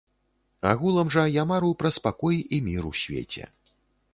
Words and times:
Агулам 0.69 1.11
жа 1.15 1.25
я 1.33 1.43
мару 1.51 1.69
пра 1.81 1.89
спакой 1.99 2.37
і 2.59 2.63
мір 2.69 2.89
у 2.93 2.95
свеце. 3.05 3.43